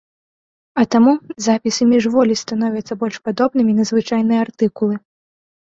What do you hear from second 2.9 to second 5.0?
больш падобнымі на звычайныя артыкулы.